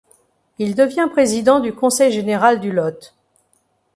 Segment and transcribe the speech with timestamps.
[0.57, 3.13] Il devient président du Conseil général du Lot.